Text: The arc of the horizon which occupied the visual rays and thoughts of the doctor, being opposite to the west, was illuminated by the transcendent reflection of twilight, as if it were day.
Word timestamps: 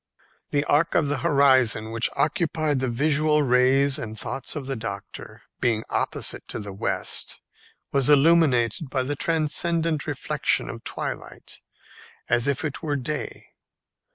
The 0.49 0.63
arc 0.65 0.95
of 0.95 1.09
the 1.09 1.19
horizon 1.19 1.91
which 1.91 2.09
occupied 2.15 2.79
the 2.79 2.87
visual 2.89 3.43
rays 3.43 3.99
and 3.99 4.17
thoughts 4.19 4.55
of 4.55 4.65
the 4.65 4.75
doctor, 4.75 5.43
being 5.59 5.83
opposite 5.91 6.47
to 6.47 6.57
the 6.57 6.73
west, 6.73 7.39
was 7.91 8.09
illuminated 8.09 8.89
by 8.89 9.03
the 9.03 9.15
transcendent 9.15 10.07
reflection 10.07 10.71
of 10.71 10.83
twilight, 10.83 11.59
as 12.27 12.47
if 12.47 12.65
it 12.65 12.81
were 12.81 12.95
day. 12.95 13.49